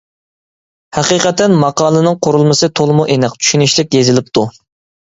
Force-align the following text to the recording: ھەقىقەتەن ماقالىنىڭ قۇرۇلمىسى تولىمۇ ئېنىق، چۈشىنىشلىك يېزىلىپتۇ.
ھەقىقەتەن 0.99 1.53
ماقالىنىڭ 1.65 2.17
قۇرۇلمىسى 2.29 2.73
تولىمۇ 2.81 3.09
ئېنىق، 3.17 3.39
چۈشىنىشلىك 3.43 3.97
يېزىلىپتۇ. 4.01 4.51